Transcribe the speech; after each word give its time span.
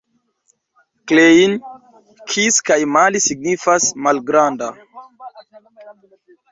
Klein, 1.11 1.53
kis 2.33 2.57
kaj 2.71 2.79
mali 2.97 3.23
signifas: 3.29 3.93
malgranda. 4.09 4.75